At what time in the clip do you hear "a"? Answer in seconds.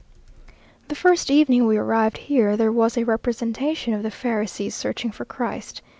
2.97-3.03